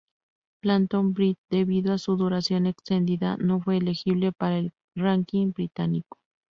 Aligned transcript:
Phantom 0.63 1.13
Bride, 1.13 1.37
debido 1.51 1.93
a 1.93 1.99
su 1.99 2.15
duración 2.17 2.65
extendida, 2.65 3.37
no 3.37 3.61
fue 3.61 3.77
elegible 3.77 4.31
para 4.31 4.57
el 4.57 4.73
ranking 4.95 5.51
británico. 5.53 6.17